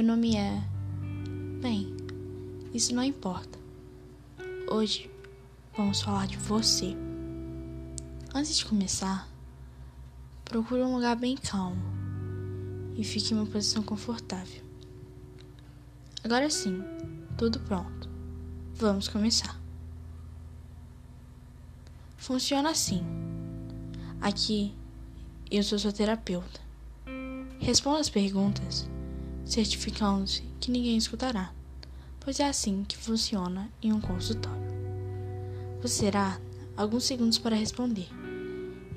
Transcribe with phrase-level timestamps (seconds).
[0.00, 0.58] Meu nome é.
[1.60, 1.94] Bem,
[2.72, 3.58] isso não importa.
[4.70, 5.10] Hoje
[5.76, 6.96] vamos falar de você.
[8.34, 9.28] Antes de começar,
[10.42, 11.82] procure um lugar bem calmo
[12.96, 14.62] e fique em uma posição confortável.
[16.24, 16.82] Agora sim,
[17.36, 18.08] tudo pronto.
[18.76, 19.60] Vamos começar.
[22.16, 23.04] Funciona assim.
[24.18, 24.74] Aqui
[25.50, 26.58] eu sou sua terapeuta.
[27.58, 28.88] Responda as perguntas,
[29.50, 31.52] certificando-se que ninguém escutará,
[32.20, 34.70] pois é assim que funciona em um consultório.
[35.82, 36.40] Você terá
[36.76, 38.08] alguns segundos para responder,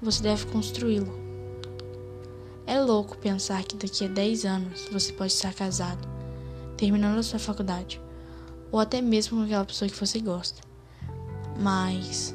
[0.00, 1.12] Você deve construí-lo.
[2.66, 6.08] É louco pensar que daqui a 10 anos você pode estar casado,
[6.78, 8.00] terminando a sua faculdade,
[8.72, 10.62] ou até mesmo com aquela pessoa que você gosta.
[11.60, 12.34] Mas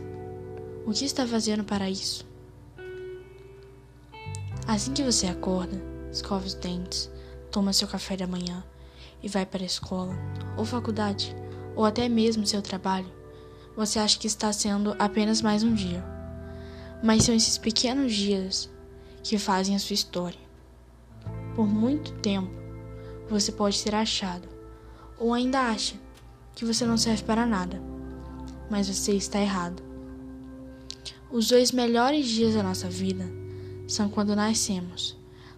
[0.86, 2.24] o que está fazendo para isso?
[4.68, 7.10] Assim que você acorda, escova os dentes,
[7.52, 8.64] toma seu café da manhã
[9.24, 10.14] e vai para a escola
[10.56, 11.36] ou faculdade,
[11.76, 13.23] ou até mesmo seu trabalho,
[13.76, 16.04] você acha que está sendo apenas mais um dia.
[17.04, 18.70] Mas são esses pequenos dias
[19.24, 20.40] que fazem a sua história.
[21.56, 22.52] Por muito tempo,
[23.30, 24.48] você pode ser achado,
[25.18, 25.96] ou ainda acha
[26.56, 27.82] que você não serve para nada,
[28.70, 29.82] mas você está errado.
[31.32, 33.26] Os dois melhores dias da nossa vida
[33.88, 35.18] são quando nascemos,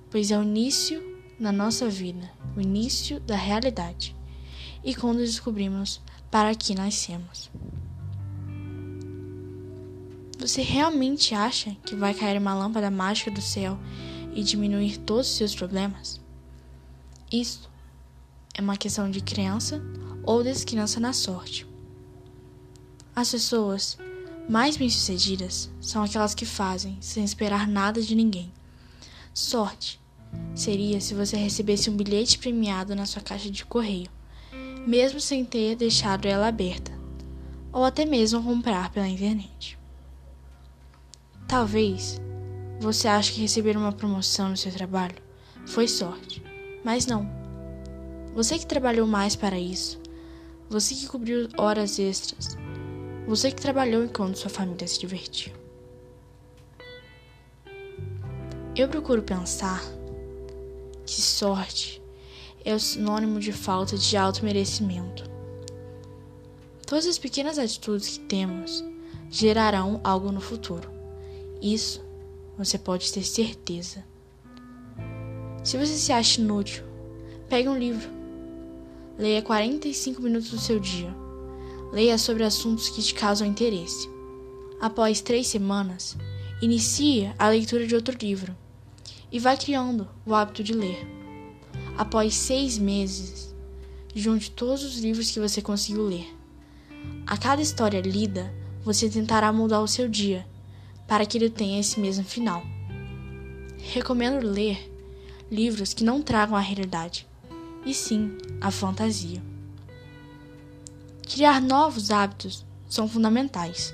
[0.10, 1.04] pois é o início
[1.40, 4.16] da nossa vida, o início da realidade,
[4.84, 7.50] e quando descobrimos para que nascemos.
[10.46, 13.80] Você realmente acha que vai cair uma lâmpada mágica do céu
[14.32, 16.22] e diminuir todos os seus problemas?
[17.32, 17.68] Isso
[18.54, 19.82] é uma questão de crença
[20.22, 21.66] ou descrença na sorte.
[23.16, 23.98] As pessoas
[24.48, 28.54] mais bem-sucedidas são aquelas que fazem sem esperar nada de ninguém.
[29.34, 30.00] Sorte
[30.54, 34.12] seria se você recebesse um bilhete premiado na sua caixa de correio
[34.86, 36.92] mesmo sem ter deixado ela aberta,
[37.74, 39.76] ou até mesmo comprar pela internet.
[41.48, 42.20] Talvez
[42.80, 45.16] você ache que receber uma promoção no seu trabalho
[45.66, 46.44] foi sorte,
[46.84, 47.30] mas não.
[48.34, 50.00] Você que trabalhou mais para isso,
[50.70, 52.58] você que cobriu horas extras,
[53.28, 55.54] você que trabalhou enquanto sua família se divertiu.
[58.76, 59.82] Eu procuro pensar
[61.06, 62.02] que sorte
[62.66, 65.24] é o sinônimo de falta de auto-merecimento.
[66.86, 68.84] Todas as pequenas atitudes que temos
[69.30, 70.95] gerarão algo no futuro.
[71.62, 72.04] Isso
[72.58, 74.04] você pode ter certeza.
[75.64, 76.84] Se você se acha inútil,
[77.50, 78.10] pegue um livro.
[79.18, 81.14] Leia 45 minutos do seu dia.
[81.92, 84.10] Leia sobre assuntos que te causam interesse.
[84.80, 86.18] Após três semanas,
[86.62, 88.56] inicie a leitura de outro livro
[89.32, 91.08] e vá criando o hábito de ler.
[91.98, 93.56] Após seis meses,
[94.14, 96.28] junte todos os livros que você conseguiu ler.
[97.26, 98.54] A cada história lida,
[98.84, 100.46] você tentará mudar o seu dia
[101.08, 102.64] para que ele tenha esse mesmo final.
[103.78, 104.92] Recomendo ler
[105.52, 107.28] livros que não tragam a realidade,
[107.86, 109.42] e sim a fantasia.
[111.28, 113.94] Criar novos hábitos são fundamentais.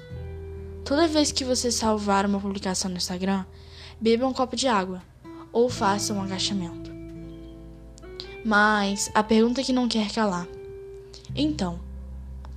[0.85, 3.45] Toda vez que você salvar uma publicação no Instagram,
[3.99, 5.01] beba um copo de água
[5.51, 6.91] ou faça um agachamento.
[8.43, 10.47] Mas a pergunta que não quer calar.
[11.35, 11.79] Então,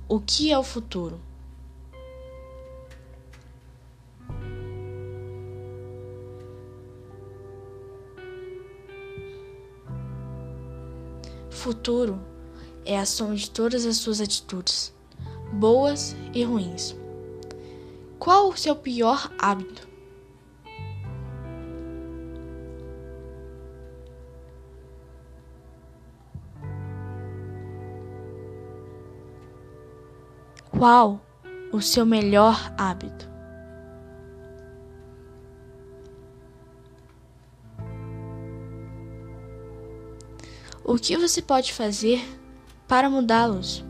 [0.07, 1.19] o que é o futuro?
[11.65, 12.21] Futuro
[12.85, 14.93] é a soma de todas as suas atitudes,
[15.51, 16.95] boas e ruins.
[18.19, 19.87] Qual o seu pior hábito?
[30.69, 31.19] Qual
[31.73, 33.34] o seu melhor hábito?
[40.87, 42.23] O que você pode fazer
[42.87, 43.83] para mudá-los?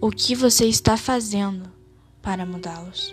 [0.00, 1.68] O que você está fazendo
[2.22, 3.12] para mudá-los?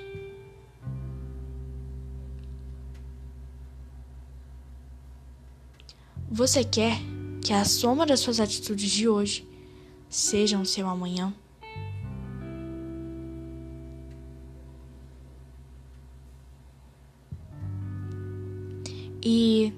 [6.30, 7.00] Você quer
[7.44, 9.50] que a soma das suas atitudes de hoje
[10.08, 11.34] seja o seu amanhã?
[19.30, 19.74] E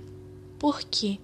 [0.59, 1.19] por quê?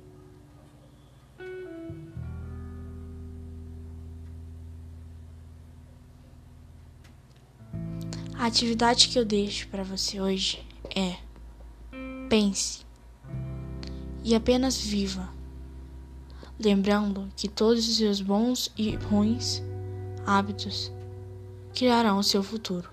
[8.33, 11.17] A atividade que eu deixo para você hoje é
[12.27, 12.83] pense
[14.23, 15.29] e apenas viva,
[16.59, 19.61] lembrando que todos os seus bons e ruins
[20.25, 20.91] hábitos
[21.75, 22.89] criarão o seu futuro.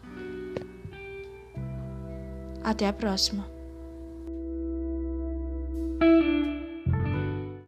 [2.62, 3.51] Até a próxima!